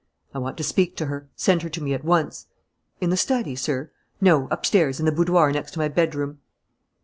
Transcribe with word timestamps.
"I 0.33 0.39
want 0.39 0.57
to 0.57 0.63
speak 0.63 0.97
to 0.97 1.05
her. 1.05 1.29
Send 1.35 1.61
her 1.61 1.69
to 1.69 1.79
me. 1.83 1.93
At 1.93 2.03
once." 2.03 2.47
"In 2.99 3.11
the 3.11 3.15
study, 3.17 3.55
sir?" 3.55 3.91
"No, 4.19 4.47
upstairs, 4.49 4.99
in 4.99 5.05
the 5.05 5.11
boudoir 5.11 5.51
next 5.51 5.73
to 5.73 5.79
my 5.79 5.89
bedroom." 5.89 6.39